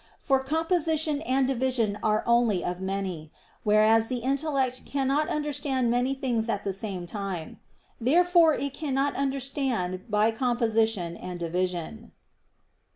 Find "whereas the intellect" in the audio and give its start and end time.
3.61-4.83